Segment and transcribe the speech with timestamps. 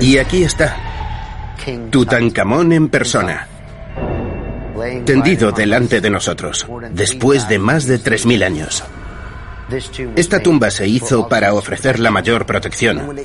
[0.00, 0.76] Y aquí está,
[1.90, 3.48] Tutankamón en persona,
[5.04, 8.84] tendido delante de nosotros, después de más de 3.000 años.
[10.16, 13.16] Esta tumba se hizo para ofrecer la mayor protección.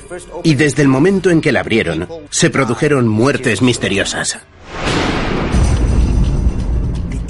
[0.44, 4.40] Y desde el momento en que la abrieron se produjeron muertes misteriosas.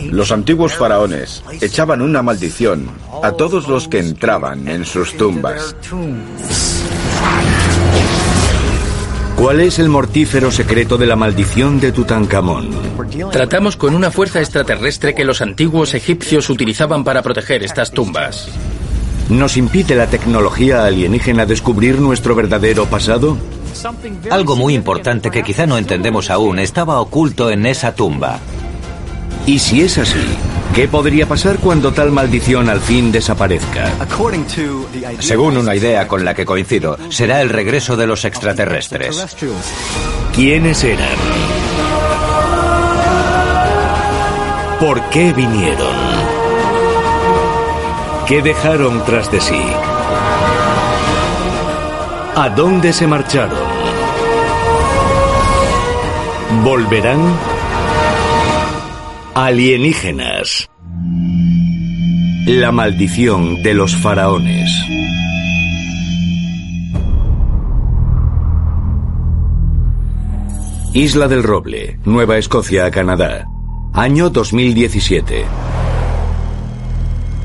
[0.09, 2.89] Los antiguos faraones echaban una maldición
[3.23, 5.75] a todos los que entraban en sus tumbas.
[9.43, 12.69] ¿Cuál es el mortífero secreto de la maldición de Tutankamón?
[13.29, 18.47] Tratamos con una fuerza extraterrestre que los antiguos egipcios utilizaban para proteger estas tumbas.
[19.27, 23.37] ¿Nos impide la tecnología alienígena descubrir nuestro verdadero pasado?
[24.29, 28.39] Algo muy importante que quizá no entendemos aún estaba oculto en esa tumba.
[29.45, 30.23] Y si es así,
[30.73, 33.91] ¿qué podría pasar cuando tal maldición al fin desaparezca?
[35.19, 39.35] Según una idea con la que coincido, será el regreso de los extraterrestres.
[40.33, 41.17] ¿Quiénes eran?
[44.79, 45.95] ¿Por qué vinieron?
[48.27, 49.61] ¿Qué dejaron tras de sí?
[52.35, 53.59] ¿A dónde se marcharon?
[56.63, 57.21] ¿Volverán?
[59.35, 60.69] Alienígenas.
[62.45, 64.69] La maldición de los faraones.
[70.93, 73.47] Isla del Roble, Nueva Escocia, Canadá.
[73.93, 75.45] Año 2017.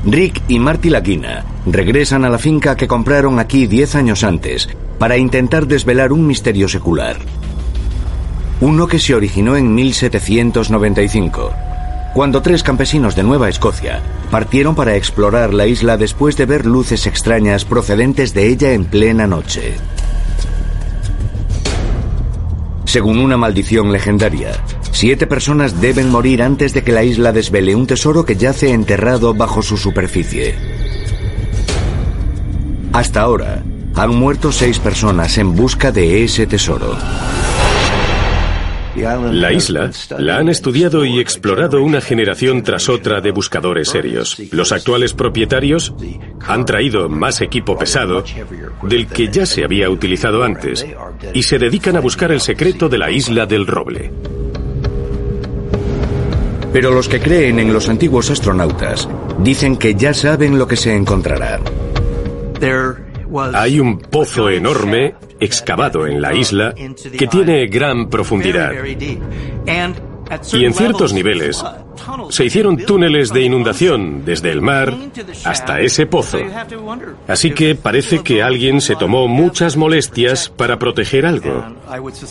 [0.05, 5.17] Rick y Marty Laguina regresan a la finca que compraron aquí 10 años antes para
[5.17, 7.15] intentar desvelar un misterio secular.
[8.59, 11.68] Uno que se originó en 1795
[12.19, 17.07] cuando tres campesinos de Nueva Escocia partieron para explorar la isla después de ver luces
[17.07, 19.75] extrañas procedentes de ella en plena noche.
[22.83, 24.51] Según una maldición legendaria,
[24.91, 29.33] siete personas deben morir antes de que la isla desvele un tesoro que yace enterrado
[29.33, 30.55] bajo su superficie.
[32.91, 33.63] Hasta ahora,
[33.95, 36.97] han muerto seis personas en busca de ese tesoro.
[39.31, 44.37] La isla la han estudiado y explorado una generación tras otra de buscadores serios.
[44.51, 45.93] Los actuales propietarios
[46.45, 48.23] han traído más equipo pesado
[48.83, 50.85] del que ya se había utilizado antes
[51.33, 54.11] y se dedican a buscar el secreto de la isla del roble.
[56.71, 60.95] Pero los que creen en los antiguos astronautas dicen que ya saben lo que se
[60.95, 61.59] encontrará.
[63.53, 66.73] Hay un pozo enorme excavado en la isla
[67.17, 68.73] que tiene gran profundidad.
[70.53, 71.63] Y en ciertos niveles
[72.29, 74.95] se hicieron túneles de inundación desde el mar
[75.43, 76.39] hasta ese pozo.
[77.27, 81.65] Así que parece que alguien se tomó muchas molestias para proteger algo.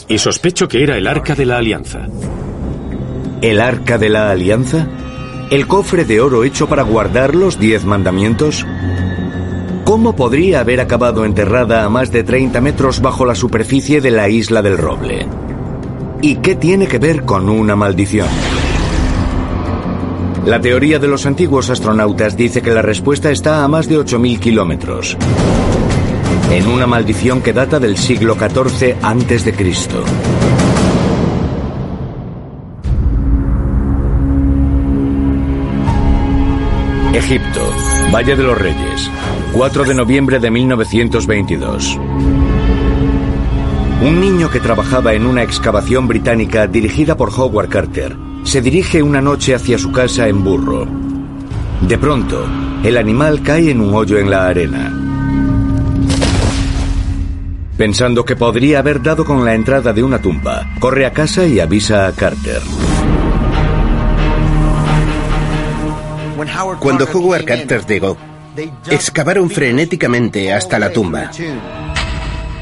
[0.09, 2.07] Y sospecho que era el Arca de la Alianza.
[3.43, 4.87] ¿El Arca de la Alianza?
[5.51, 8.67] ¿El cofre de oro hecho para guardar los diez mandamientos?
[9.89, 14.29] ¿Cómo podría haber acabado enterrada a más de 30 metros bajo la superficie de la
[14.29, 15.27] isla del Roble?
[16.21, 18.29] ¿Y qué tiene que ver con una maldición?
[20.45, 24.39] La teoría de los antiguos astronautas dice que la respuesta está a más de 8.000
[24.39, 25.17] kilómetros.
[26.53, 30.05] En una maldición que data del siglo XIV Cristo.
[37.15, 37.61] Egipto,
[38.13, 39.11] Valle de los Reyes,
[39.53, 41.99] 4 de noviembre de 1922.
[44.03, 49.21] Un niño que trabajaba en una excavación británica dirigida por Howard Carter se dirige una
[49.21, 50.87] noche hacia su casa en burro.
[51.81, 52.47] De pronto,
[52.85, 54.93] el animal cae en un hoyo en la arena.
[57.77, 61.59] Pensando que podría haber dado con la entrada de una tumba, corre a casa y
[61.59, 62.61] avisa a Carter.
[66.81, 68.17] Cuando Howard Carter llegó,
[68.91, 71.31] excavaron frenéticamente hasta la tumba.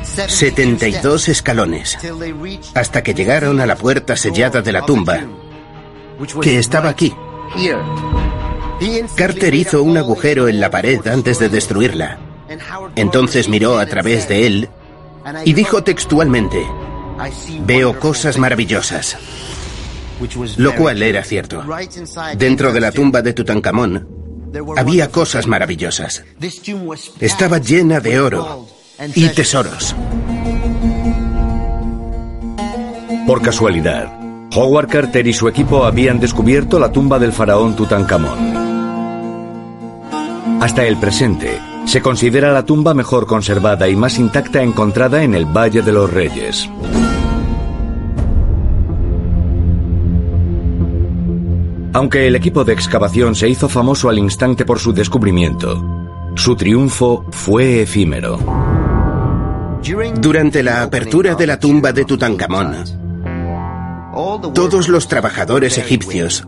[0.02, 1.98] 72 escalones,
[2.75, 5.20] hasta que llegaron a la puerta sellada de la tumba,
[6.40, 7.14] que estaba aquí.
[9.14, 12.19] Carter hizo un agujero en la pared antes de destruirla.
[12.94, 14.69] Entonces miró a través de él
[15.44, 16.64] y dijo textualmente,
[17.64, 19.16] veo cosas maravillosas.
[20.56, 21.62] Lo cual era cierto.
[22.38, 24.25] Dentro de la tumba de Tutankamón
[24.76, 26.25] había cosas maravillosas.
[27.20, 28.66] Estaba llena de oro
[29.14, 29.94] y tesoros.
[33.26, 34.12] Por casualidad,
[34.54, 38.66] Howard Carter y su equipo habían descubierto la tumba del faraón Tutankamón.
[40.60, 45.44] Hasta el presente, Se considera la tumba mejor conservada y más intacta encontrada en el
[45.44, 46.69] Valle de los Reyes.
[51.96, 55.82] Aunque el equipo de excavación se hizo famoso al instante por su descubrimiento,
[56.34, 58.38] su triunfo fue efímero.
[60.20, 62.84] Durante la apertura de la tumba de Tutankamón,
[64.52, 66.46] todos los trabajadores egipcios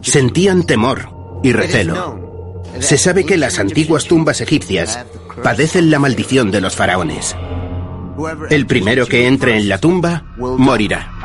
[0.00, 2.62] sentían temor y recelo.
[2.78, 5.04] Se sabe que las antiguas tumbas egipcias
[5.42, 7.34] padecen la maldición de los faraones.
[8.48, 11.17] El primero que entre en la tumba morirá.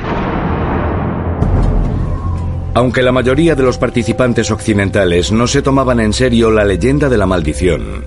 [2.75, 7.17] Aunque la mayoría de los participantes occidentales no se tomaban en serio la leyenda de
[7.17, 8.05] la maldición,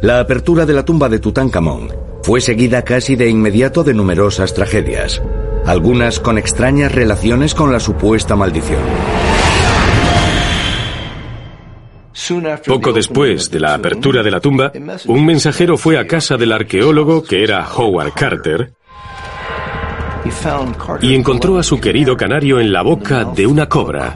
[0.00, 5.22] la apertura de la tumba de Tutankamón fue seguida casi de inmediato de numerosas tragedias,
[5.66, 8.80] algunas con extrañas relaciones con la supuesta maldición.
[12.66, 14.72] Poco después de la apertura de la tumba,
[15.06, 18.72] un mensajero fue a casa del arqueólogo que era Howard Carter
[21.00, 24.14] y encontró a su querido canario en la boca de una cobra,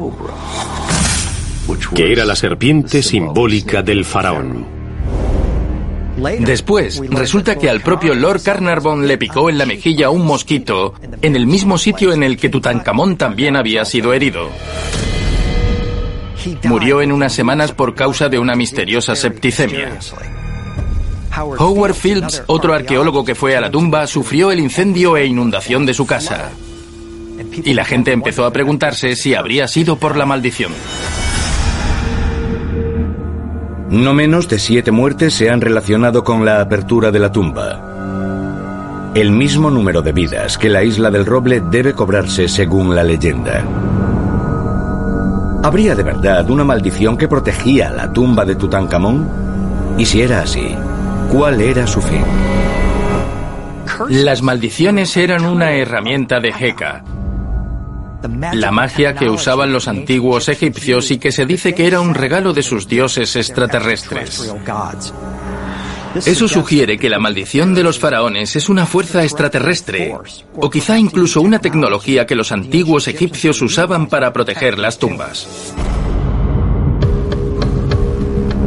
[1.95, 4.83] que era la serpiente simbólica del faraón.
[6.41, 11.37] Después, resulta que al propio Lord Carnarvon le picó en la mejilla un mosquito en
[11.37, 14.51] el mismo sitio en el que Tutankamón también había sido herido.
[16.65, 19.99] Murió en unas semanas por causa de una misteriosa septicemia.
[21.37, 25.95] Howard Phillips, otro arqueólogo que fue a la tumba, sufrió el incendio e inundación de
[25.95, 26.51] su casa.
[27.65, 30.73] Y la gente empezó a preguntarse si habría sido por la maldición.
[33.89, 39.11] No menos de siete muertes se han relacionado con la apertura de la tumba.
[39.15, 43.63] El mismo número de vidas que la isla del roble debe cobrarse según la leyenda.
[45.63, 49.29] ¿Habría de verdad una maldición que protegía la tumba de Tutankamón?
[49.99, 50.75] Y si era así,
[51.33, 52.23] ¿Cuál era su fin?
[54.11, 57.03] Las maldiciones eran una herramienta de Heka,
[58.53, 62.53] la magia que usaban los antiguos egipcios y que se dice que era un regalo
[62.53, 64.55] de sus dioses extraterrestres.
[66.15, 70.15] Eso sugiere que la maldición de los faraones es una fuerza extraterrestre,
[70.55, 75.73] o quizá incluso una tecnología que los antiguos egipcios usaban para proteger las tumbas.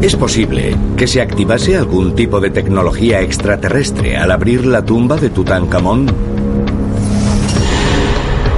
[0.05, 5.31] ¿Es posible que se activase algún tipo de tecnología extraterrestre al abrir la tumba de
[5.31, 6.05] Tutankamón?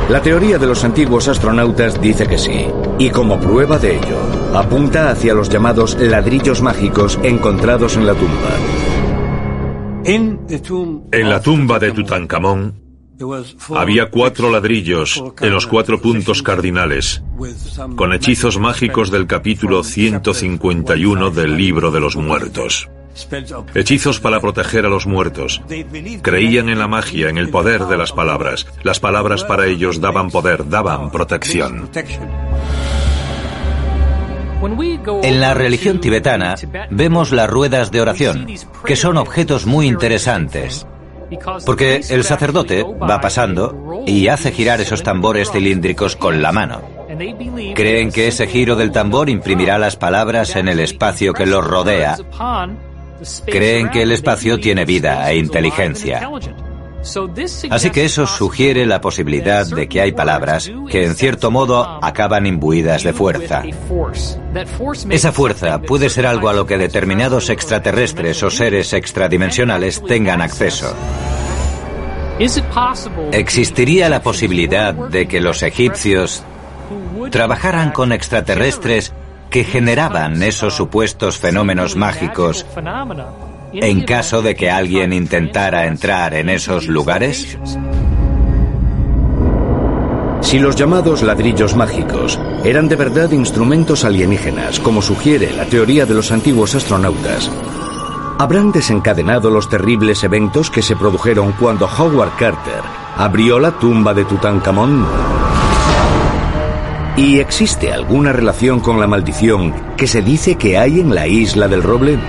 [0.09, 2.67] La teoría de los antiguos astronautas dice que sí,
[2.99, 4.17] y como prueba de ello,
[4.55, 8.49] apunta hacia los llamados ladrillos mágicos encontrados en la tumba.
[10.03, 12.86] En la tumba de Tutankamón
[13.75, 17.23] había cuatro ladrillos en los cuatro puntos cardinales,
[17.95, 22.89] con hechizos mágicos del capítulo 151 del libro de los muertos.
[23.73, 25.61] Hechizos para proteger a los muertos.
[26.21, 28.67] Creían en la magia, en el poder de las palabras.
[28.83, 31.89] Las palabras para ellos daban poder, daban protección.
[35.23, 36.55] En la religión tibetana
[36.89, 38.47] vemos las ruedas de oración,
[38.85, 40.85] que son objetos muy interesantes.
[41.65, 46.81] Porque el sacerdote va pasando y hace girar esos tambores cilíndricos con la mano.
[47.75, 52.17] Creen que ese giro del tambor imprimirá las palabras en el espacio que los rodea.
[53.45, 56.29] Creen que el espacio tiene vida e inteligencia.
[57.69, 62.45] Así que eso sugiere la posibilidad de que hay palabras que en cierto modo acaban
[62.45, 63.63] imbuidas de fuerza.
[65.09, 70.93] Esa fuerza puede ser algo a lo que determinados extraterrestres o seres extradimensionales tengan acceso.
[73.31, 76.43] ¿Existiría la posibilidad de que los egipcios
[77.31, 79.13] trabajaran con extraterrestres
[79.49, 82.65] que generaban esos supuestos fenómenos mágicos
[83.73, 87.57] en caso de que alguien intentara entrar en esos lugares?
[90.41, 96.13] Si los llamados ladrillos mágicos eran de verdad instrumentos alienígenas, como sugiere la teoría de
[96.13, 97.51] los antiguos astronautas,
[98.39, 102.81] ¿habrán desencadenado los terribles eventos que se produjeron cuando Howard Carter
[103.17, 105.05] abrió la tumba de Tutankamón?
[107.17, 111.67] ¿Y existe alguna relación con la maldición que se dice que hay en la isla
[111.67, 112.19] del roble?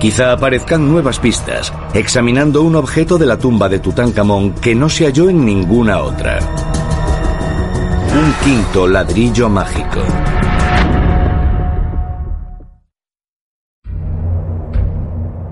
[0.00, 5.06] Quizá aparezcan nuevas pistas, examinando un objeto de la tumba de Tutankamón que no se
[5.06, 6.38] halló en ninguna otra.
[8.12, 10.00] Un quinto ladrillo mágico.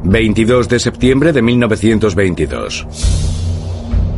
[0.04, 2.86] ...22 de septiembre de 1922...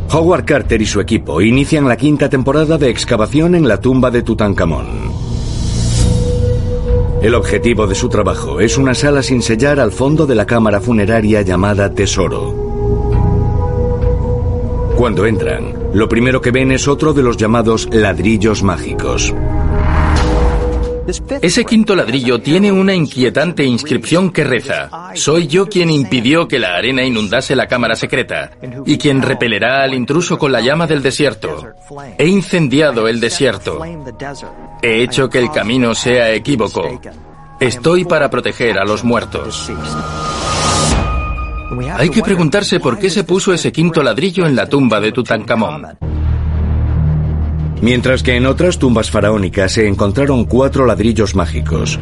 [0.09, 4.21] Howard Carter y su equipo inician la quinta temporada de excavación en la tumba de
[4.21, 5.36] Tutankamón.
[7.21, 10.79] El objetivo de su trabajo es una sala sin sellar al fondo de la cámara
[10.79, 12.53] funeraria llamada Tesoro.
[14.95, 19.33] Cuando entran, lo primero que ven es otro de los llamados ladrillos mágicos.
[21.41, 26.75] Ese quinto ladrillo tiene una inquietante inscripción que reza, Soy yo quien impidió que la
[26.75, 28.51] arena inundase la cámara secreta
[28.85, 31.65] y quien repelerá al intruso con la llama del desierto.
[32.17, 33.79] He incendiado el desierto.
[34.81, 36.99] He hecho que el camino sea equívoco.
[37.59, 39.71] Estoy para proteger a los muertos.
[41.95, 45.97] Hay que preguntarse por qué se puso ese quinto ladrillo en la tumba de Tutankamón.
[47.81, 51.99] Mientras que en otras tumbas faraónicas se encontraron cuatro ladrillos mágicos.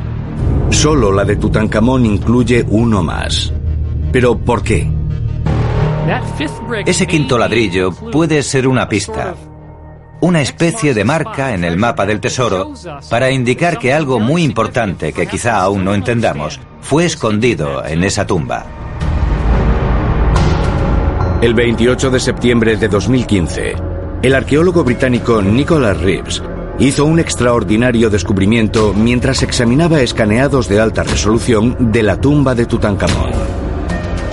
[0.69, 3.53] Solo la de Tutankamón incluye uno más.
[4.11, 4.89] ¿Pero por qué?
[6.85, 9.35] Ese quinto ladrillo puede ser una pista,
[10.21, 12.73] una especie de marca en el mapa del tesoro
[13.09, 18.25] para indicar que algo muy importante que quizá aún no entendamos fue escondido en esa
[18.25, 18.65] tumba.
[21.41, 23.75] El 28 de septiembre de 2015,
[24.25, 26.41] el arqueólogo británico Nicholas Reeves
[26.79, 33.29] hizo un extraordinario descubrimiento mientras examinaba escaneados de alta resolución de la tumba de Tutankamón.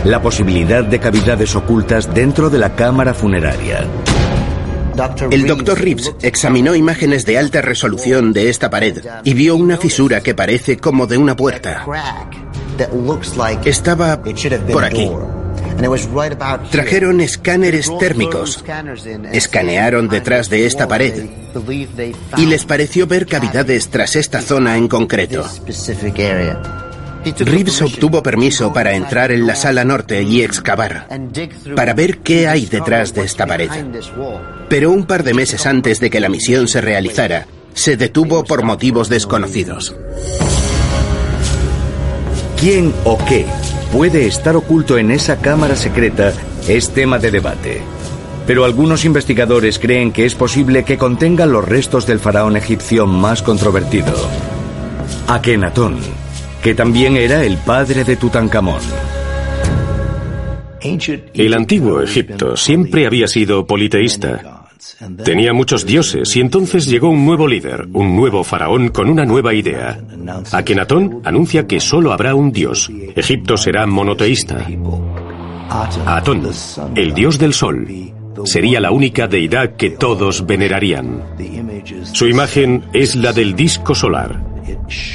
[0.06, 3.86] La posibilidad de cavidades ocultas dentro de la cámara funeraria.
[5.30, 10.22] El doctor Reeves examinó imágenes de alta resolución de esta pared y vio una fisura
[10.22, 11.84] que parece como de una puerta.
[13.66, 14.22] Estaba
[14.72, 15.10] por aquí.
[16.70, 18.64] Trajeron escáneres térmicos,
[19.32, 21.26] escanearon detrás de esta pared
[22.36, 25.44] y les pareció ver cavidades tras esta zona en concreto.
[27.38, 31.08] Reeves obtuvo permiso para entrar en la sala norte y excavar,
[31.76, 33.70] para ver qué hay detrás de esta pared.
[34.68, 38.64] Pero un par de meses antes de que la misión se realizara, se detuvo por
[38.64, 39.94] motivos desconocidos.
[42.58, 43.46] ¿Quién o qué
[43.92, 46.32] puede estar oculto en esa cámara secreta
[46.66, 47.82] es tema de debate.
[48.46, 53.42] Pero algunos investigadores creen que es posible que contenga los restos del faraón egipcio más
[53.42, 54.12] controvertido,
[55.28, 55.98] Akenatón,
[56.62, 58.80] que también era el padre de Tutankamón.
[61.34, 64.61] El antiguo Egipto siempre había sido politeísta.
[65.24, 69.54] Tenía muchos dioses y entonces llegó un nuevo líder, un nuevo faraón con una nueva
[69.54, 69.98] idea.
[70.50, 72.90] Akenatón anuncia que solo habrá un dios.
[73.14, 74.66] Egipto será monoteísta.
[76.06, 76.48] Atón,
[76.96, 77.86] el dios del sol,
[78.44, 81.22] sería la única deidad que todos venerarían.
[82.12, 84.42] Su imagen es la del disco solar.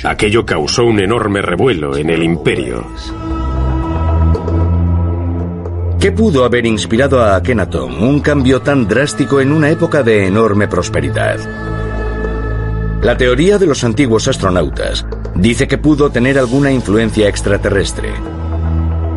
[0.03, 2.85] Aquello causó un enorme revuelo en el imperio.
[5.99, 10.67] ¿Qué pudo haber inspirado a Akhenaton un cambio tan drástico en una época de enorme
[10.67, 11.39] prosperidad?
[13.01, 18.13] La teoría de los antiguos astronautas dice que pudo tener alguna influencia extraterrestre.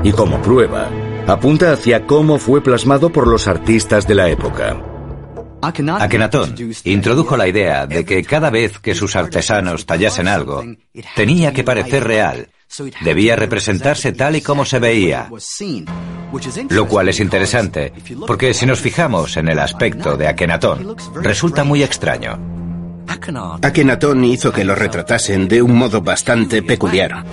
[0.03, 0.89] Y como prueba,
[1.27, 4.83] apunta hacia cómo fue plasmado por los artistas de la época.
[5.61, 10.65] Akenatón introdujo la idea de que cada vez que sus artesanos tallasen algo,
[11.15, 12.49] tenía que parecer real,
[13.03, 15.29] debía representarse tal y como se veía.
[16.69, 17.93] Lo cual es interesante,
[18.27, 22.39] porque si nos fijamos en el aspecto de Akenatón, resulta muy extraño.
[23.63, 27.25] Akenatón hizo que lo retratasen de un modo bastante peculiar.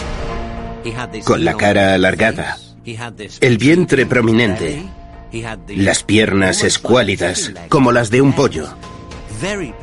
[1.24, 2.58] Con la cara alargada,
[3.42, 4.86] el vientre prominente,
[5.68, 8.68] las piernas escuálidas, como las de un pollo.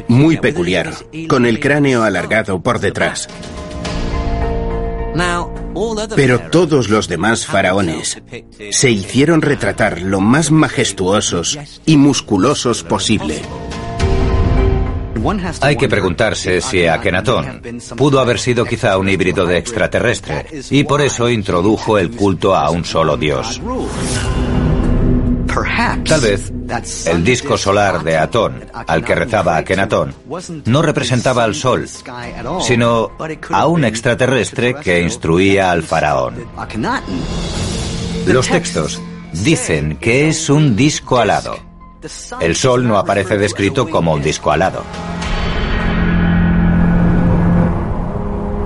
[0.08, 0.92] Muy peculiar,
[1.28, 3.28] con el cráneo alargado por detrás.
[6.14, 8.22] Pero todos los demás faraones
[8.70, 13.42] se hicieron retratar lo más majestuosos y musculosos posible.
[15.62, 17.62] Hay que preguntarse si Akenatón
[17.96, 22.70] pudo haber sido quizá un híbrido de extraterrestre y por eso introdujo el culto a
[22.70, 23.60] un solo dios.
[26.04, 26.52] Tal vez
[27.06, 30.14] el disco solar de Atón, al que rezaba Akenatón,
[30.64, 31.86] no representaba al sol,
[32.60, 33.10] sino
[33.50, 36.46] a un extraterrestre que instruía al faraón.
[38.26, 39.00] Los textos
[39.32, 41.56] dicen que es un disco alado.
[42.40, 44.82] El sol no aparece descrito como un disco alado.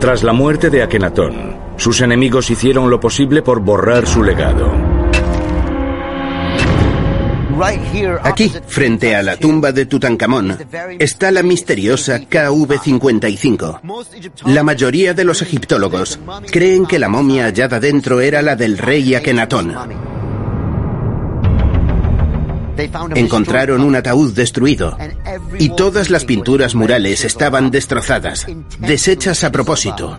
[0.01, 4.88] Tras la muerte de Akenatón, sus enemigos hicieron lo posible por borrar su legado.
[8.23, 10.57] Aquí, frente a la tumba de Tutankamón,
[10.99, 13.81] está la misteriosa KV-55.
[14.47, 19.15] La mayoría de los egiptólogos creen que la momia hallada dentro era la del rey
[19.15, 19.75] Akenatón.
[23.17, 24.97] Encontraron un ataúd destruido
[25.59, 28.47] y todas las pinturas murales estaban destrozadas,
[28.79, 30.19] deshechas a propósito.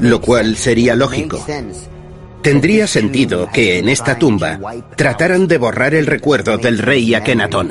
[0.00, 1.44] lo cual sería lógico.
[2.42, 4.58] Tendría sentido que en esta tumba
[4.96, 7.70] trataran de borrar el recuerdo del rey Akenatón.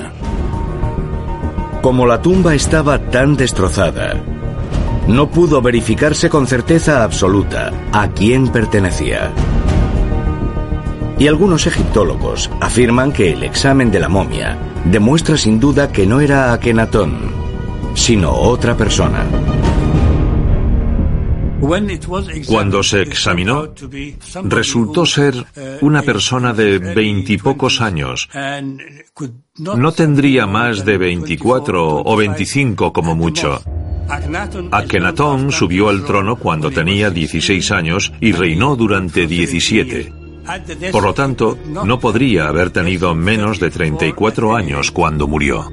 [1.82, 4.14] Como la tumba estaba tan destrozada,
[5.10, 9.34] no pudo verificarse con certeza absoluta a quién pertenecía.
[11.20, 16.22] Y algunos egiptólogos afirman que el examen de la momia demuestra sin duda que no
[16.22, 17.20] era Akenatón,
[17.94, 19.26] sino otra persona.
[22.48, 23.74] Cuando se examinó,
[24.44, 25.36] resultó ser
[25.82, 28.30] una persona de veintipocos años.
[29.58, 33.62] No tendría más de veinticuatro o veinticinco como mucho.
[34.72, 40.14] Akenatón subió al trono cuando tenía 16 años y reinó durante 17.
[40.92, 45.72] Por lo tanto, no podría haber tenido menos de 34 años cuando murió.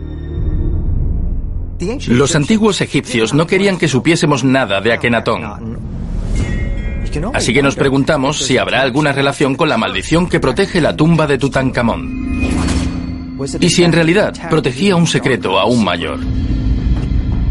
[2.09, 5.79] Los antiguos egipcios no querían que supiésemos nada de Akenatón.
[7.35, 11.27] Así que nos preguntamos si habrá alguna relación con la maldición que protege la tumba
[11.27, 12.29] de Tutankamón.
[13.61, 16.19] Y si en realidad protegía un secreto aún mayor.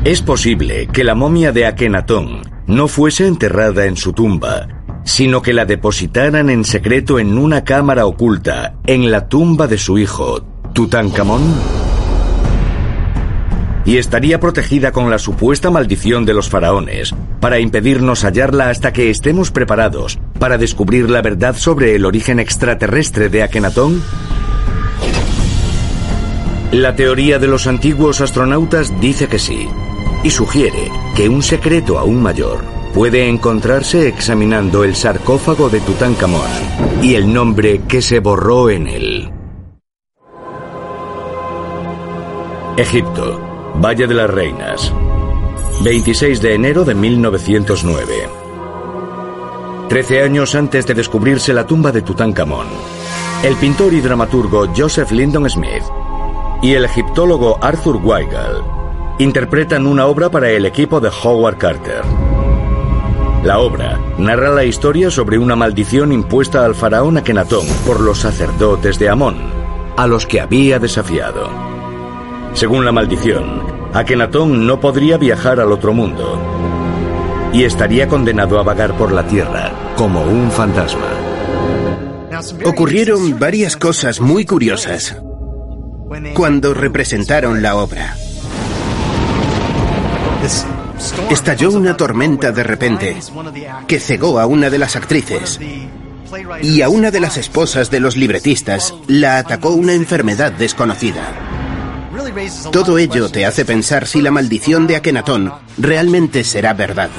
[0.04, 4.68] Es posible que la momia de Akenatón no fuese enterrada en su tumba,
[5.06, 9.98] sino que la depositaran en secreto en una cámara oculta en la tumba de su
[9.98, 10.44] hijo,
[10.74, 11.87] Tutankamón
[13.88, 19.10] y estaría protegida con la supuesta maldición de los faraones, para impedirnos hallarla hasta que
[19.10, 24.04] estemos preparados para descubrir la verdad sobre el origen extraterrestre de Akenatón?
[26.74, 29.70] La teoría de los antiguos astronautas dice que sí,
[30.22, 36.50] y sugiere que un secreto aún mayor puede encontrarse examinando el sarcófago de Tutankamón
[37.02, 39.32] y el nombre que se borró en él.
[42.76, 43.47] Egipto,
[43.80, 44.92] Valle de las Reinas.
[45.84, 48.30] 26 de enero de 1909.
[49.88, 52.66] Trece años antes de descubrirse la tumba de Tutankamón,
[53.44, 55.84] el pintor y dramaturgo Joseph Lyndon Smith
[56.64, 58.64] y el egiptólogo Arthur Weigel
[59.20, 62.02] interpretan una obra para el equipo de Howard Carter.
[63.44, 68.98] La obra narra la historia sobre una maldición impuesta al faraón Akenatón por los sacerdotes
[68.98, 69.38] de Amón,
[69.96, 71.77] a los que había desafiado.
[72.58, 73.62] Según la maldición,
[73.94, 76.42] Akenatón no podría viajar al otro mundo
[77.54, 81.06] y estaría condenado a vagar por la tierra como un fantasma.
[82.66, 85.22] Ocurrieron varias cosas muy curiosas
[86.34, 88.16] cuando representaron la obra.
[91.30, 93.18] Estalló una tormenta de repente
[93.88, 95.60] que cegó a una de las actrices
[96.64, 101.57] y a una de las esposas de los libretistas la atacó una enfermedad desconocida.
[102.72, 107.10] Todo ello te hace pensar si la maldición de Akenatón realmente será verdad.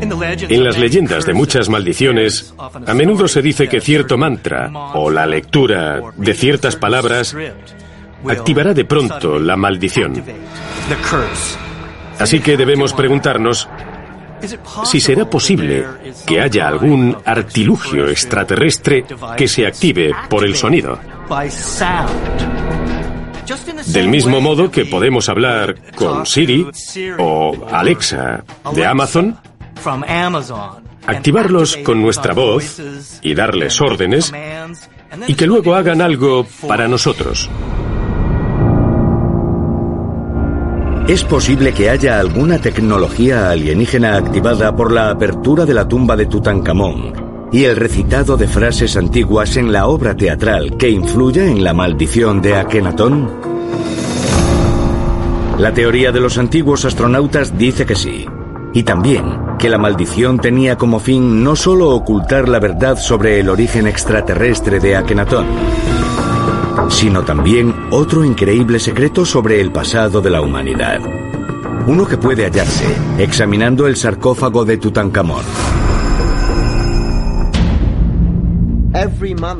[0.00, 5.26] En las leyendas de muchas maldiciones, a menudo se dice que cierto mantra o la
[5.26, 7.36] lectura de ciertas palabras
[8.28, 10.22] activará de pronto la maldición.
[12.18, 13.68] Así que debemos preguntarnos
[14.84, 15.86] si será posible
[16.26, 19.04] que haya algún artilugio extraterrestre
[19.36, 20.98] que se active por el sonido.
[23.86, 26.66] Del mismo modo que podemos hablar con Siri
[27.18, 29.36] o Alexa de Amazon,
[31.06, 32.80] activarlos con nuestra voz
[33.22, 34.32] y darles órdenes
[35.26, 37.50] y que luego hagan algo para nosotros.
[41.10, 46.26] Es posible que haya alguna tecnología alienígena activada por la apertura de la tumba de
[46.26, 51.74] Tutankamón y el recitado de frases antiguas en la obra teatral que influya en la
[51.74, 53.28] maldición de Akenatón?
[55.58, 58.24] La teoría de los antiguos astronautas dice que sí,
[58.72, 59.24] y también
[59.58, 64.78] que la maldición tenía como fin no solo ocultar la verdad sobre el origen extraterrestre
[64.78, 65.46] de Akenatón,
[66.90, 71.00] sino también otro increíble secreto sobre el pasado de la humanidad.
[71.86, 72.84] Uno que puede hallarse
[73.18, 75.44] examinando el sarcófago de Tutankamón.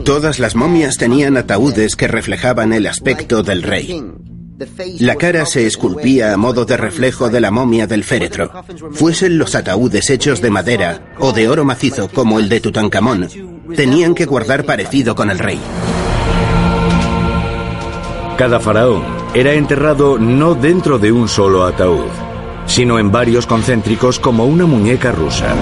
[0.04, 4.02] Todas las momias tenían ataúdes que reflejaban el aspecto del rey.
[4.98, 8.52] La cara se esculpía a modo de reflejo de la momia del féretro.
[8.92, 13.28] Fuesen los ataúdes hechos de madera o de oro macizo como el de Tutankamón,
[13.74, 15.60] tenían que guardar parecido con el rey.
[18.40, 22.08] Cada faraón era enterrado no dentro de un solo ataúd,
[22.64, 25.54] sino en varios concéntricos como una muñeca rusa.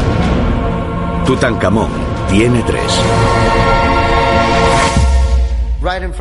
[1.26, 1.90] Tutankamón
[2.30, 3.00] tiene tres.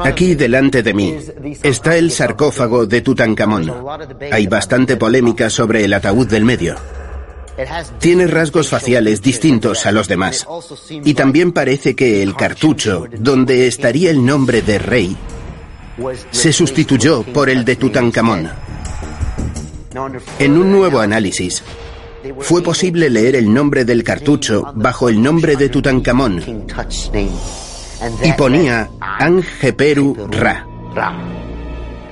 [0.04, 1.16] Aquí delante de mí
[1.62, 3.72] está el sarcófago de Tutankamón.
[4.32, 6.76] Hay bastante polémica sobre el ataúd del medio.
[8.00, 10.48] Tiene rasgos faciales distintos a los demás.
[10.90, 15.18] Y también parece que el cartucho, donde estaría el nombre de rey,
[16.32, 18.50] se sustituyó por el de Tutankamón.
[20.40, 21.64] En un nuevo análisis,
[22.40, 26.44] fue posible leer el nombre del cartucho bajo el nombre de Tutankamón
[28.24, 30.66] y ponía Angeperu Ra.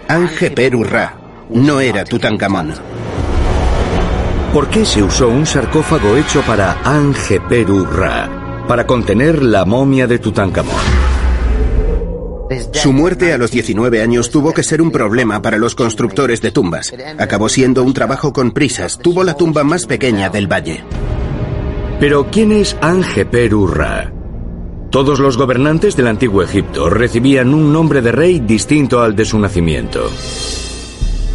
[0.08, 1.17] Angeperu Ra
[1.50, 2.74] no era Tutankamón.
[4.54, 8.63] ¿Por qué se usó un sarcófago hecho para Angeperu Ra?
[8.67, 11.05] Para contener la momia de Tutankamón.
[12.73, 16.51] Su muerte a los 19 años tuvo que ser un problema para los constructores de
[16.51, 16.93] tumbas.
[17.17, 18.99] Acabó siendo un trabajo con prisas.
[18.99, 20.84] Tuvo la tumba más pequeña del valle.
[21.99, 24.12] Pero ¿quién es Angeperu Ra?
[24.91, 29.39] Todos los gobernantes del antiguo Egipto recibían un nombre de rey distinto al de su
[29.39, 30.10] nacimiento.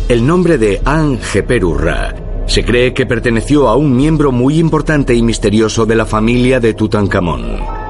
[0.08, 2.14] El nombre de Angeperu Ra
[2.46, 6.74] se cree que perteneció a un miembro muy importante y misterioso de la familia de
[6.74, 7.89] Tutankamón.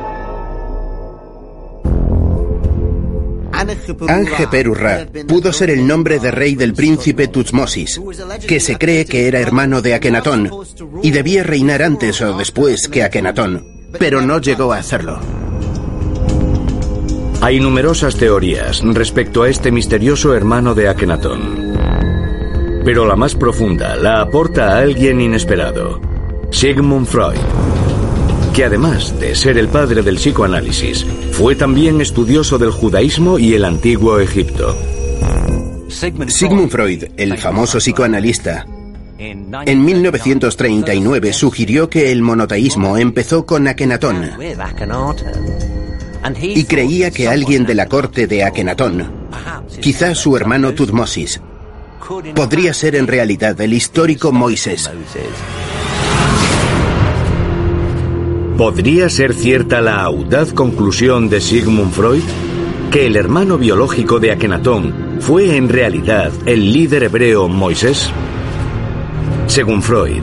[4.09, 8.01] Angeperurra pudo ser el nombre de rey del príncipe Tutmosis,
[8.47, 10.51] que se cree que era hermano de Akenatón
[11.03, 13.67] y debía reinar antes o después que Akenatón,
[13.99, 15.21] pero no llegó a hacerlo.
[17.41, 21.75] Hay numerosas teorías respecto a este misterioso hermano de Akenatón.
[22.85, 26.01] Pero la más profunda la aporta a alguien inesperado,
[26.51, 27.39] Sigmund Freud
[28.55, 33.65] que además de ser el padre del psicoanálisis, fue también estudioso del judaísmo y el
[33.65, 34.77] antiguo Egipto.
[35.89, 38.67] Sigmund Freud, el famoso psicoanalista,
[39.19, 44.31] en 1939 sugirió que el monoteísmo empezó con Akenatón
[46.43, 49.29] y creía que alguien de la corte de Akenatón,
[49.81, 51.41] quizá su hermano Tutmosis,
[52.35, 54.91] podría ser en realidad el histórico Moisés.
[58.61, 62.23] ¿Podría ser cierta la audaz conclusión de Sigmund Freud?
[62.91, 68.11] ¿Que el hermano biológico de Akenatón fue en realidad el líder hebreo Moisés?
[69.47, 70.21] Según Freud,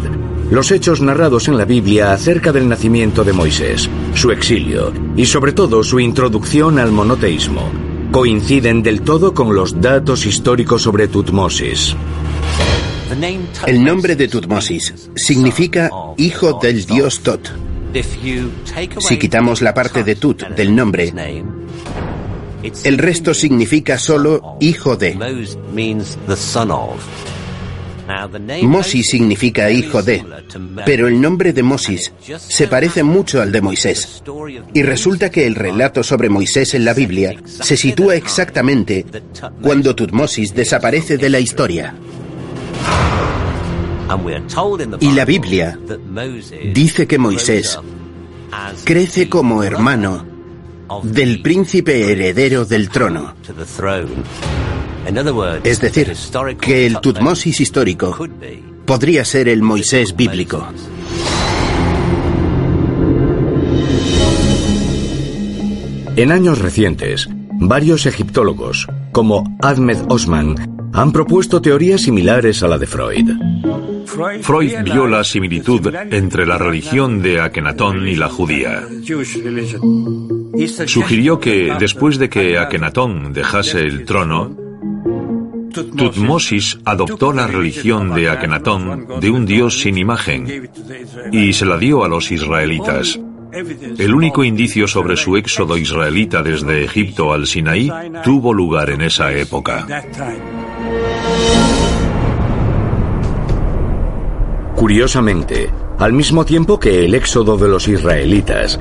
[0.51, 5.51] los hechos narrados en la Biblia acerca del nacimiento de Moisés, su exilio y sobre
[5.51, 7.71] todo su introducción al monoteísmo
[8.11, 11.95] coinciden del todo con los datos históricos sobre Tutmosis.
[13.65, 17.49] El nombre de Tutmosis significa hijo del dios Tot
[18.99, 21.13] si quitamos la parte de Tut del nombre,
[22.83, 25.15] el resto significa solo hijo de.
[28.63, 30.23] Mosis significa hijo de,
[30.85, 34.23] pero el nombre de Mosis se parece mucho al de Moisés.
[34.73, 39.05] Y resulta que el relato sobre Moisés en la Biblia se sitúa exactamente
[39.61, 41.95] cuando Tutmosis desaparece de la historia.
[44.99, 45.77] Y la Biblia
[46.73, 47.79] dice que Moisés
[48.83, 50.25] crece como hermano
[51.03, 53.35] del príncipe heredero del trono.
[55.63, 56.13] Es decir,
[56.59, 58.17] que el Tutmosis histórico
[58.85, 60.65] podría ser el Moisés bíblico.
[66.15, 72.87] En años recientes, varios egiptólogos, como Ahmed Osman, han propuesto teorías similares a la de
[72.87, 73.29] Freud.
[74.41, 78.83] Freud vio la similitud entre la religión de Akenatón y la judía.
[80.85, 84.55] Sugirió que después de que Akenatón dejase el trono,
[85.95, 90.69] Tutmosis adoptó la religión de Akenatón de un dios sin imagen
[91.31, 93.19] y se la dio a los israelitas.
[93.51, 97.91] El único indicio sobre su éxodo israelita desde Egipto al Sinaí
[98.23, 99.85] tuvo lugar en esa época.
[104.75, 108.79] Curiosamente, al mismo tiempo que el éxodo de los israelitas,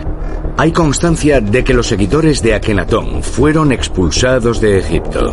[0.59, 5.31] hay constancia de que los seguidores de Akenatón fueron expulsados de Egipto.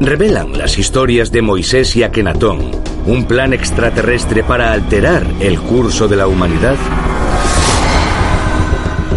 [0.00, 6.16] Revelan las historias de Moisés y Akenatón un plan extraterrestre para alterar el curso de
[6.16, 6.76] la humanidad.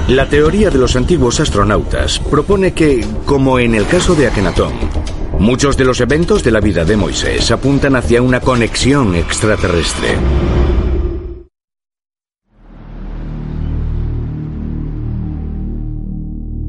[0.08, 4.74] La teoría de los antiguos astronautas propone que, como en el caso de Akenatón,
[5.40, 10.18] Muchos de los eventos de la vida de Moisés apuntan hacia una conexión extraterrestre.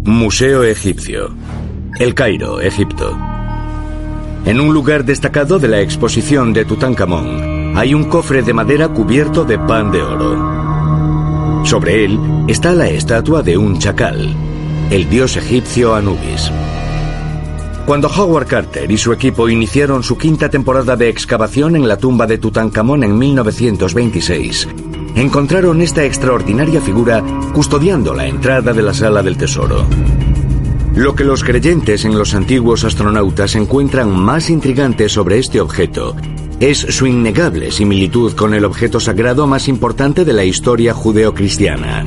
[0.05, 1.35] Museo Egipcio.
[1.99, 3.17] El Cairo, Egipto.
[4.45, 9.45] En un lugar destacado de la exposición de Tutankamón hay un cofre de madera cubierto
[9.45, 10.58] de pan de oro.
[11.69, 14.35] Sobre él está la estatua de un chacal,
[14.91, 16.51] el dios egipcio Anubis.
[17.85, 22.27] Cuando Howard Carter y su equipo iniciaron su quinta temporada de excavación en la tumba
[22.27, 24.67] de Tutankamón en 1926,
[25.15, 29.85] encontraron esta extraordinaria figura custodiando la entrada de la sala del tesoro.
[30.95, 36.17] Lo que los creyentes en los antiguos astronautas encuentran más intrigante sobre este objeto
[36.61, 42.05] es su innegable similitud con el objeto sagrado más importante de la historia judeocristiana,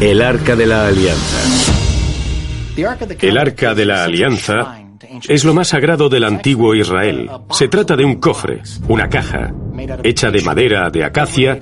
[0.00, 1.38] el Arca de la Alianza.
[3.20, 4.80] El Arca de la Alianza
[5.28, 7.30] es lo más sagrado del antiguo Israel.
[7.50, 9.54] Se trata de un cofre, una caja,
[10.02, 11.56] hecha de madera de acacia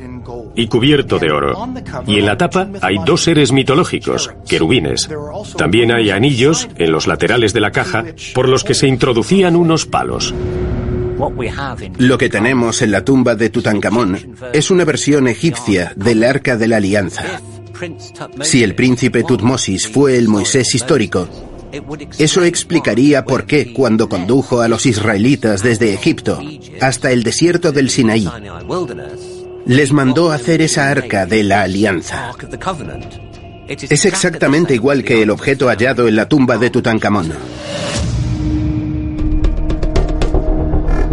[0.54, 1.68] y cubierto de oro.
[2.06, 5.10] Y en la tapa hay dos seres mitológicos, querubines.
[5.58, 9.84] También hay anillos en los laterales de la caja por los que se introducían unos
[9.84, 10.34] palos.
[11.98, 16.68] Lo que tenemos en la tumba de Tutankamón es una versión egipcia del Arca de
[16.68, 17.24] la Alianza.
[18.42, 21.28] Si el príncipe Tutmosis fue el Moisés histórico,
[22.18, 26.40] eso explicaría por qué cuando condujo a los israelitas desde Egipto
[26.80, 28.28] hasta el desierto del Sinaí,
[29.64, 32.32] les mandó hacer esa arca de la alianza.
[33.66, 37.32] Es exactamente igual que el objeto hallado en la tumba de Tutankamón.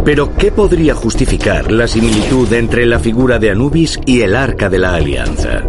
[0.04, 4.78] Pero, ¿qué podría justificar la similitud entre la figura de Anubis y el arca de
[4.78, 5.62] la alianza?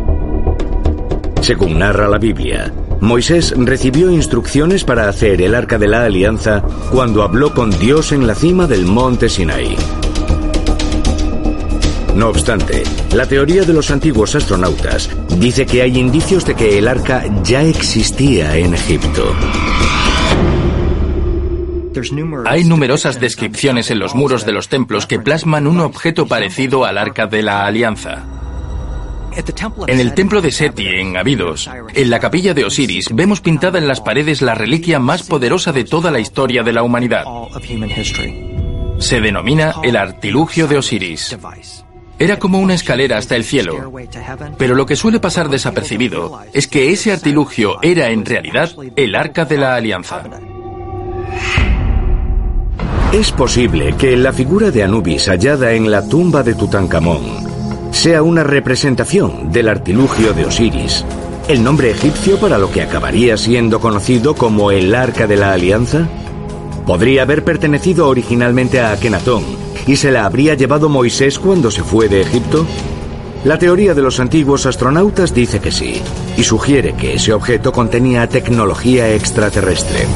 [1.41, 7.23] Según narra la Biblia, Moisés recibió instrucciones para hacer el arca de la alianza cuando
[7.23, 9.75] habló con Dios en la cima del monte Sinaí.
[12.15, 12.83] No obstante,
[13.15, 17.63] la teoría de los antiguos astronautas dice que hay indicios de que el arca ya
[17.63, 19.33] existía en Egipto.
[22.45, 26.97] Hay numerosas descripciones en los muros de los templos que plasman un objeto parecido al
[26.97, 28.25] arca de la alianza.
[29.87, 33.87] En el templo de Seti, en Abidos, en la capilla de Osiris, vemos pintada en
[33.87, 37.23] las paredes la reliquia más poderosa de toda la historia de la humanidad.
[38.99, 41.37] Se denomina el artilugio de Osiris.
[42.19, 43.91] Era como una escalera hasta el cielo.
[44.57, 49.45] Pero lo que suele pasar desapercibido es que ese artilugio era en realidad el arca
[49.45, 50.23] de la alianza.
[53.13, 57.21] Es posible que la figura de Anubis hallada en la tumba de Tutankamón
[57.91, 61.03] sea una representación del artilugio de Osiris,
[61.49, 66.07] el nombre egipcio para lo que acabaría siendo conocido como el Arca de la Alianza.
[66.85, 69.43] Podría haber pertenecido originalmente a Akenatón
[69.85, 72.65] y se la habría llevado Moisés cuando se fue de Egipto.
[73.43, 76.01] La teoría de los antiguos astronautas dice que sí,
[76.37, 80.07] y sugiere que ese objeto contenía tecnología extraterrestre.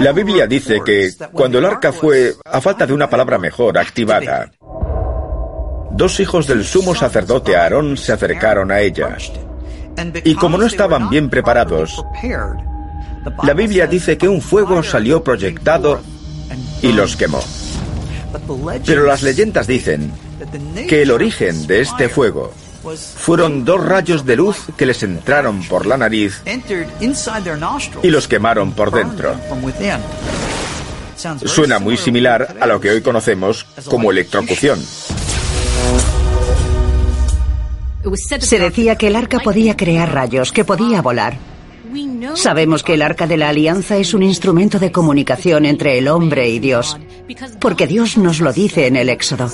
[0.00, 4.50] La Biblia dice que cuando el arca fue, a falta de una palabra mejor, activada,
[5.92, 9.16] dos hijos del sumo sacerdote Aarón se acercaron a ella.
[10.24, 12.04] Y como no estaban bien preparados,
[13.42, 16.00] la Biblia dice que un fuego salió proyectado
[16.82, 17.40] y los quemó.
[18.84, 20.12] Pero las leyendas dicen
[20.88, 22.52] que el origen de este fuego
[22.94, 26.42] fueron dos rayos de luz que les entraron por la nariz
[28.02, 29.34] y los quemaron por dentro.
[31.44, 34.78] Suena muy similar a lo que hoy conocemos como electrocución.
[38.38, 41.38] Se decía que el arca podía crear rayos, que podía volar.
[42.34, 46.48] Sabemos que el arca de la alianza es un instrumento de comunicación entre el hombre
[46.48, 46.96] y Dios,
[47.60, 49.50] porque Dios nos lo dice en el Éxodo.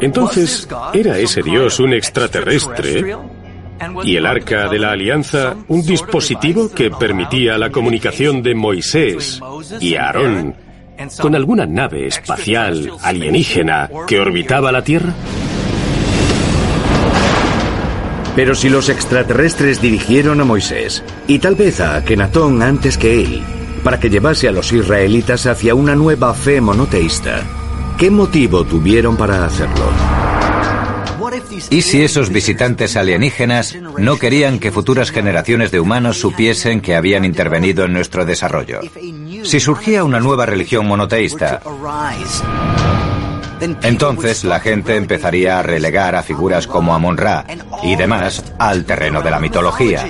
[0.00, 3.16] Entonces, ¿era ese Dios un extraterrestre?
[4.04, 9.40] ¿Y el arca de la alianza un dispositivo que permitía la comunicación de Moisés
[9.80, 10.54] y Aarón
[11.20, 15.14] con alguna nave espacial alienígena que orbitaba la Tierra?
[18.36, 23.42] Pero si los extraterrestres dirigieron a Moisés, y tal vez a Akenatón antes que él,
[23.84, 27.42] para que llevase a los israelitas hacia una nueva fe monoteísta,
[27.98, 29.90] ¿qué motivo tuvieron para hacerlo?
[31.70, 37.24] ¿Y si esos visitantes alienígenas no querían que futuras generaciones de humanos supiesen que habían
[37.24, 38.80] intervenido en nuestro desarrollo?
[39.42, 41.60] Si surgía una nueva religión monoteísta,
[43.82, 47.46] entonces la gente empezaría a relegar a figuras como Amon-Ra
[47.82, 50.04] y demás al terreno de la mitología.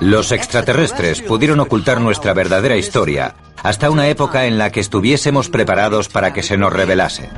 [0.00, 3.34] Los extraterrestres pudieron ocultar nuestra verdadera historia
[3.66, 7.30] hasta una época en la que estuviésemos preparados para que se nos revelase.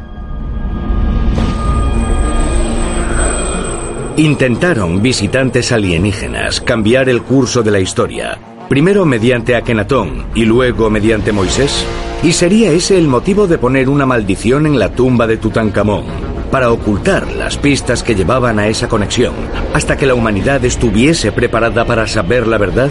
[4.18, 8.38] Intentaron visitantes alienígenas cambiar el curso de la historia,
[8.68, 11.86] primero mediante Akenatón y luego mediante Moisés.
[12.22, 16.28] ¿Y sería ese el motivo de poner una maldición en la tumba de Tutankamón?
[16.50, 19.34] para ocultar las pistas que llevaban a esa conexión,
[19.74, 22.90] hasta que la humanidad estuviese preparada para saber la verdad?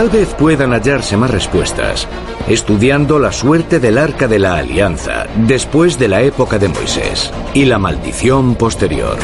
[0.00, 2.08] Tal vez puedan hallarse más respuestas
[2.48, 7.66] estudiando la suerte del arca de la alianza después de la época de Moisés y
[7.66, 9.18] la maldición posterior.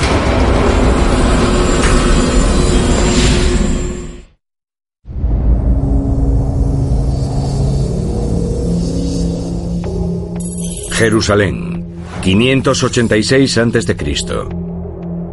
[10.93, 11.87] Jerusalén,
[12.21, 13.97] 586 a.C.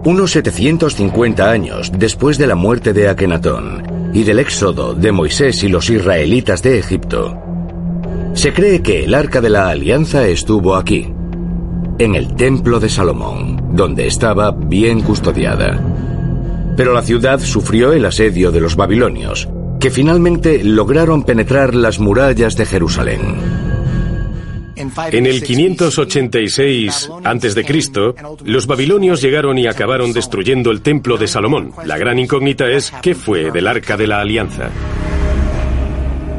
[0.06, 5.70] Unos 750 años después de la muerte de Akenatón y del éxodo de Moisés y
[5.70, 7.38] los israelitas de Egipto,
[8.34, 11.14] se cree que el arca de la alianza estuvo aquí,
[12.00, 15.80] en el templo de Salomón, donde estaba bien custodiada.
[16.76, 19.48] Pero la ciudad sufrió el asedio de los babilonios,
[19.80, 23.63] que finalmente lograron penetrar las murallas de Jerusalén.
[24.76, 28.14] En el 586 a.C.,
[28.46, 31.72] los babilonios llegaron y acabaron destruyendo el templo de Salomón.
[31.86, 34.70] La gran incógnita es qué fue del arca de la alianza.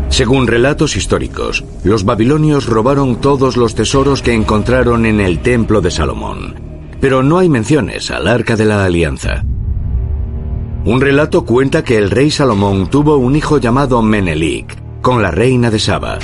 [0.08, 5.90] Según relatos históricos, los babilonios robaron todos los tesoros que encontraron en el templo de
[5.90, 6.54] Salomón,
[7.00, 9.44] pero no hay menciones al arca de la alianza.
[10.84, 15.70] Un relato cuenta que el rey Salomón tuvo un hijo llamado Menelik con la reina
[15.70, 16.18] de Saba,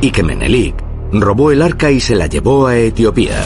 [0.00, 0.83] y que Menelik
[1.20, 3.42] robó el arca y se la llevó a Etiopía,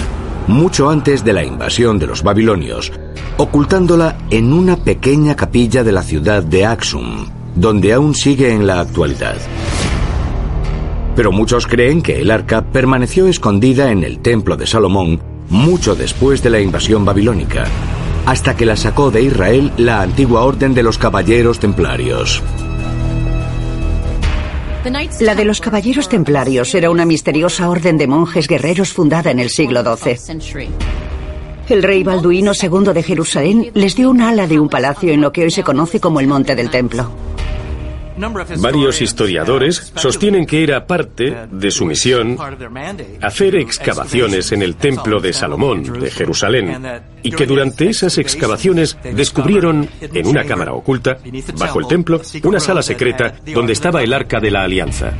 [0.46, 2.92] mucho antes de la invasión de los babilonios,
[3.36, 8.80] ocultándola en una pequeña capilla de la ciudad de Axum, donde aún sigue en la
[8.80, 9.36] actualidad.
[11.16, 16.42] Pero muchos creen que el arca permaneció escondida en el templo de Salomón mucho después
[16.42, 17.66] de la invasión babilónica,
[18.26, 22.42] hasta que la sacó de Israel la antigua orden de los caballeros templarios.
[25.20, 29.50] La de los Caballeros Templarios era una misteriosa orden de monjes guerreros fundada en el
[29.50, 30.68] siglo XII.
[31.68, 35.30] El rey Balduino II de Jerusalén les dio un ala de un palacio en lo
[35.30, 37.27] que hoy se conoce como el Monte del Templo.
[38.58, 42.36] Varios historiadores sostienen que era parte de su misión
[43.20, 46.82] hacer excavaciones en el templo de Salomón de Jerusalén
[47.22, 51.18] y que durante esas excavaciones descubrieron en una cámara oculta,
[51.56, 55.12] bajo el templo, una sala secreta donde estaba el arca de la alianza.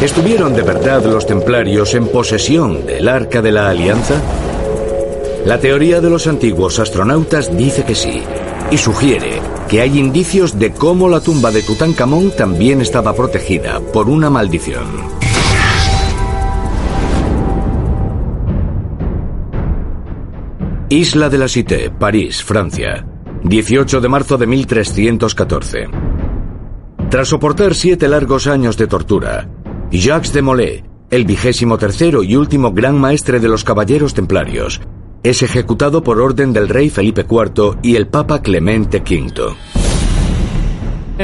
[0.00, 4.20] ¿Estuvieron de verdad los templarios en posesión del arca de la alianza?
[5.46, 8.22] La teoría de los antiguos astronautas dice que sí,
[8.70, 9.40] y sugiere
[9.72, 14.84] que hay indicios de cómo la tumba de Tutankamón también estaba protegida por una maldición.
[20.90, 23.06] Isla de la Cité, París, Francia,
[23.44, 25.88] 18 de marzo de 1314.
[27.08, 29.48] Tras soportar siete largos años de tortura,
[29.90, 34.82] Jacques de Molay, el vigésimo tercero y último gran maestre de los caballeros templarios,
[35.22, 39.54] es ejecutado por orden del rey Felipe IV y el Papa Clemente V.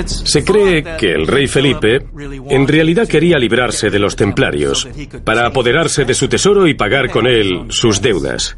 [0.05, 2.07] Se cree que el rey Felipe
[2.49, 4.87] en realidad quería librarse de los templarios
[5.25, 8.57] para apoderarse de su tesoro y pagar con él sus deudas.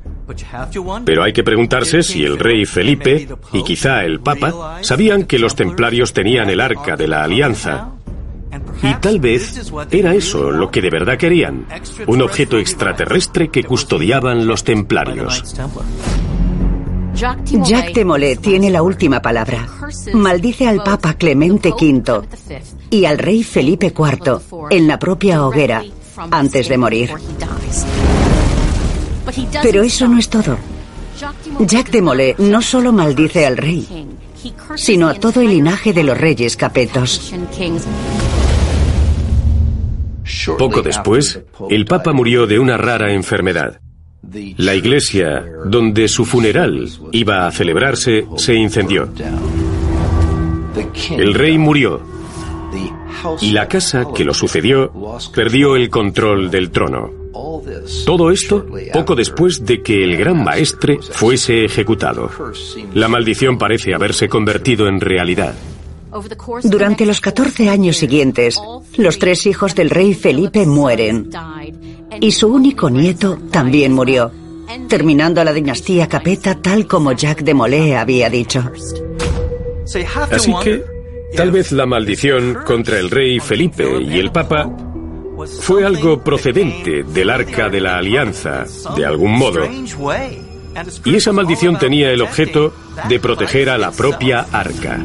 [1.04, 5.54] Pero hay que preguntarse si el rey Felipe y quizá el Papa sabían que los
[5.54, 7.92] templarios tenían el arca de la alianza
[8.82, 11.66] y tal vez era eso lo que de verdad querían,
[12.06, 15.44] un objeto extraterrestre que custodiaban los templarios.
[17.14, 19.68] Jacques de Molay tiene la última palabra.
[20.14, 22.22] Maldice al Papa Clemente V
[22.88, 25.84] y al rey Felipe IV en la propia hoguera
[26.30, 27.10] antes de morir.
[29.62, 30.56] Pero eso no es todo.
[31.60, 33.86] Jacques de Molay no solo maldice al rey,
[34.76, 37.32] sino a todo el linaje de los reyes capetos.
[40.58, 43.80] Poco después, el Papa murió de una rara enfermedad.
[44.58, 49.08] La iglesia donde su funeral iba a celebrarse se incendió.
[51.16, 52.00] El rey murió
[53.40, 54.92] y la casa que lo sucedió
[55.34, 57.10] perdió el control del trono.
[58.04, 62.30] Todo esto poco después de que el gran maestre fuese ejecutado.
[62.94, 65.54] La maldición parece haberse convertido en realidad.
[66.64, 68.60] Durante los 14 años siguientes,
[68.96, 71.30] los tres hijos del rey Felipe mueren
[72.20, 74.32] y su único nieto también murió,
[74.88, 78.70] terminando la dinastía Capeta tal como Jacques de Molay había dicho.
[80.30, 80.84] Así que,
[81.36, 84.70] tal vez la maldición contra el rey Felipe y el Papa
[85.60, 88.64] fue algo procedente del arca de la alianza,
[88.96, 89.60] de algún modo.
[91.04, 92.72] Y esa maldición tenía el objeto
[93.08, 95.00] de proteger a la propia arca.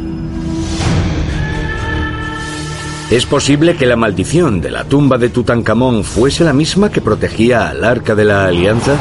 [3.11, 7.69] ¿Es posible que la maldición de la tumba de Tutankamón fuese la misma que protegía
[7.69, 8.95] al arca de la alianza?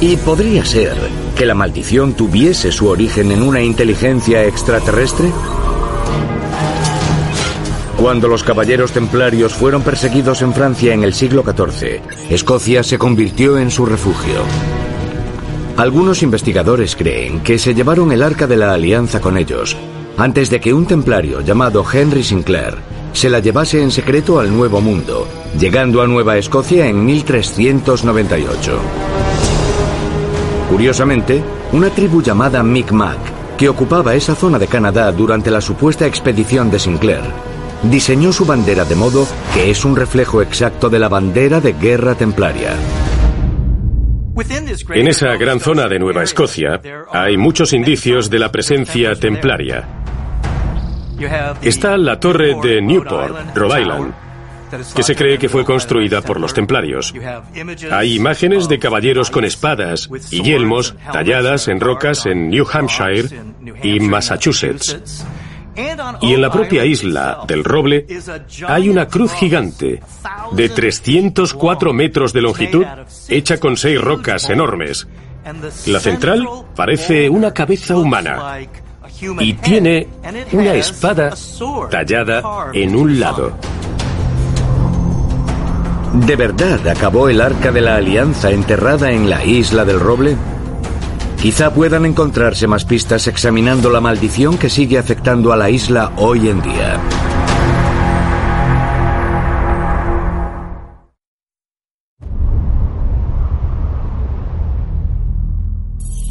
[0.00, 0.96] ¿Y podría ser
[1.36, 5.32] que la maldición tuviese su origen en una inteligencia extraterrestre?
[7.96, 13.58] Cuando los caballeros templarios fueron perseguidos en Francia en el siglo XIV, Escocia se convirtió
[13.58, 14.44] en su refugio.
[15.76, 19.76] Algunos investigadores creen que se llevaron el arca de la alianza con ellos,
[20.16, 22.74] antes de que un templario llamado Henry Sinclair
[23.12, 25.26] se la llevase en secreto al Nuevo Mundo,
[25.58, 28.78] llegando a Nueva Escocia en 1398.
[30.68, 31.42] Curiosamente,
[31.72, 33.18] una tribu llamada Mi'kmaq,
[33.58, 37.24] que ocupaba esa zona de Canadá durante la supuesta expedición de Sinclair,
[37.82, 42.14] diseñó su bandera de modo que es un reflejo exacto de la bandera de guerra
[42.14, 42.74] templaria.
[44.94, 46.80] En esa gran zona de Nueva Escocia
[47.12, 49.99] hay muchos indicios de la presencia templaria.
[51.62, 54.14] Está la torre de Newport, Rhode Island,
[54.94, 57.12] que se cree que fue construida por los templarios.
[57.90, 63.28] Hay imágenes de caballeros con espadas y yelmos talladas en rocas en New Hampshire
[63.82, 65.26] y Massachusetts.
[66.20, 68.06] Y en la propia isla del Roble
[68.66, 70.00] hay una cruz gigante
[70.52, 72.84] de 304 metros de longitud
[73.28, 75.06] hecha con seis rocas enormes.
[75.86, 78.58] La central parece una cabeza humana
[79.40, 80.08] y tiene
[80.52, 81.34] una espada
[81.90, 83.52] tallada en un lado.
[86.26, 90.36] ¿De verdad acabó el arca de la alianza enterrada en la isla del Roble?
[91.40, 96.48] Quizá puedan encontrarse más pistas examinando la maldición que sigue afectando a la isla hoy
[96.48, 97.00] en día.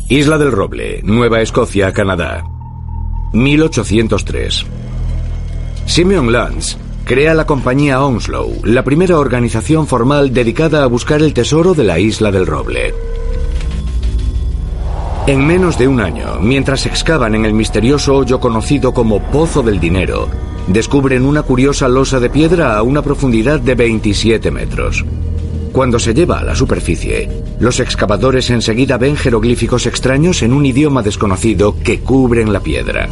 [0.09, 2.43] Isla del Roble, Nueva Escocia, Canadá.
[3.33, 4.65] 1803.
[5.85, 11.73] Simeon Lance crea la compañía Onslow, la primera organización formal dedicada a buscar el tesoro
[11.73, 12.93] de la isla del Roble.
[15.25, 19.79] En menos de un año, mientras excavan en el misterioso hoyo conocido como Pozo del
[19.79, 20.27] Dinero,
[20.67, 25.05] descubren una curiosa losa de piedra a una profundidad de 27 metros.
[25.71, 31.03] Cuando se lleva a la superficie, los excavadores enseguida ven jeroglíficos extraños en un idioma
[31.03, 33.09] desconocido que cubren la piedra.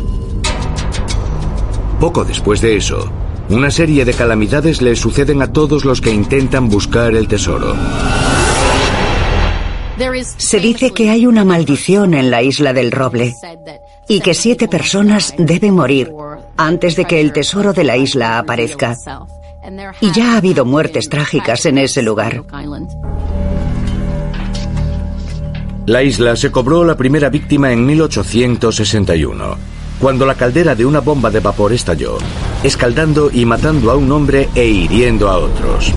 [1.99, 3.11] Poco después de eso,
[3.49, 7.75] una serie de calamidades le suceden a todos los que intentan buscar el tesoro.
[10.37, 13.35] Se dice que hay una maldición en la isla del roble
[14.07, 16.11] y que siete personas deben morir
[16.55, 18.95] antes de que el tesoro de la isla aparezca.
[20.01, 22.43] Y ya ha habido muertes trágicas en ese lugar.
[25.85, 29.57] La isla se cobró la primera víctima en 1861,
[29.99, 32.17] cuando la caldera de una bomba de vapor estalló,
[32.63, 35.93] escaldando y matando a un hombre e hiriendo a otros.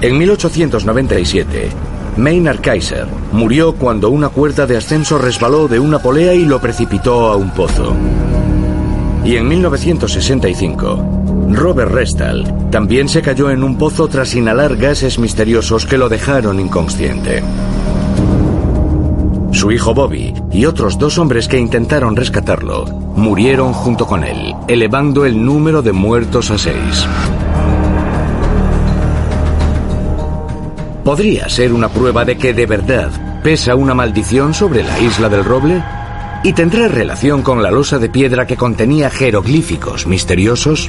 [0.00, 1.68] En 1897,
[2.16, 7.28] Maynard Kaiser murió cuando una cuerda de ascenso resbaló de una polea y lo precipitó
[7.30, 7.94] a un pozo.
[9.24, 11.19] Y en 1965,
[11.52, 16.60] Robert Restal también se cayó en un pozo tras inhalar gases misteriosos que lo dejaron
[16.60, 17.42] inconsciente.
[19.52, 25.26] Su hijo Bobby y otros dos hombres que intentaron rescatarlo murieron junto con él, elevando
[25.26, 27.06] el número de muertos a seis.
[31.04, 33.10] ¿Podría ser una prueba de que de verdad
[33.42, 35.82] pesa una maldición sobre la isla del roble?
[36.44, 40.88] ¿Y tendrá relación con la losa de piedra que contenía jeroglíficos misteriosos?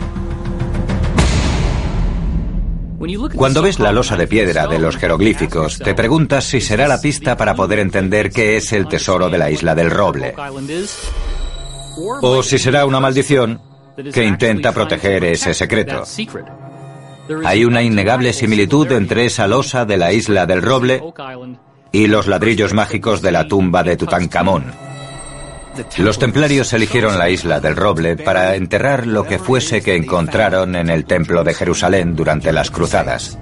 [3.35, 7.37] Cuando ves la losa de piedra de los jeroglíficos, te preguntas si será la pista
[7.37, 10.35] para poder entender qué es el tesoro de la isla del roble.
[12.21, 13.61] O si será una maldición
[14.13, 16.03] que intenta proteger ese secreto.
[17.45, 21.01] Hay una innegable similitud entre esa losa de la isla del roble
[21.91, 24.90] y los ladrillos mágicos de la tumba de Tutankamón.
[25.97, 30.89] Los templarios eligieron la isla del roble para enterrar lo que fuese que encontraron en
[30.89, 33.37] el templo de Jerusalén durante las cruzadas.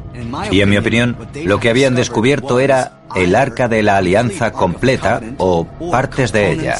[0.52, 5.22] Y en mi opinión, lo que habían descubierto era el arca de la alianza completa
[5.38, 6.78] o partes de ella.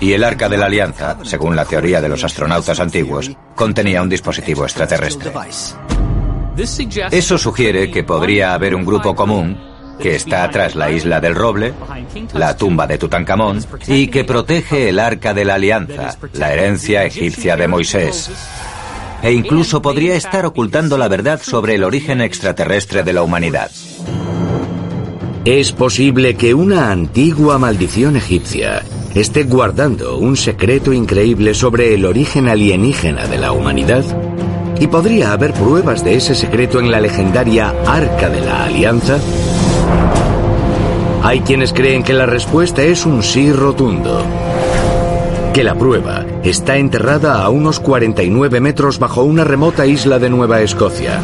[0.00, 4.08] Y el arca de la alianza, según la teoría de los astronautas antiguos, contenía un
[4.08, 5.32] dispositivo extraterrestre.
[7.10, 9.69] Eso sugiere que podría haber un grupo común
[10.00, 11.74] que está tras la isla del roble,
[12.34, 17.56] la tumba de Tutankamón, y que protege el arca de la alianza, la herencia egipcia
[17.56, 18.30] de Moisés.
[19.22, 23.70] E incluso podría estar ocultando la verdad sobre el origen extraterrestre de la humanidad.
[25.44, 28.82] Es posible que una antigua maldición egipcia
[29.14, 34.04] esté guardando un secreto increíble sobre el origen alienígena de la humanidad?
[34.78, 39.18] ¿Y podría haber pruebas de ese secreto en la legendaria Arca de la Alianza?
[41.22, 44.24] Hay quienes creen que la respuesta es un sí rotundo.
[45.52, 50.62] Que la prueba está enterrada a unos 49 metros bajo una remota isla de Nueva
[50.62, 51.20] Escocia.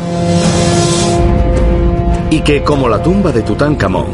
[2.30, 4.08] Y que, como la tumba de Tutankamón,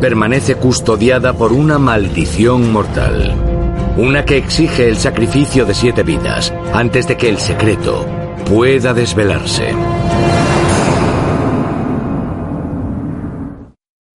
[0.00, 3.34] permanece custodiada por una maldición mortal.
[3.98, 8.06] Una que exige el sacrificio de siete vidas antes de que el secreto
[8.46, 9.74] pueda desvelarse.